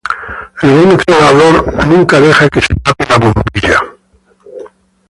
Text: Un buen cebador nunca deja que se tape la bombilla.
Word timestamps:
Un 0.63 0.83
buen 0.83 0.97
cebador 0.99 1.85
nunca 1.87 2.19
deja 2.19 2.49
que 2.49 2.59
se 2.59 2.73
tape 2.73 3.05
la 3.07 3.17
bombilla. 3.19 3.79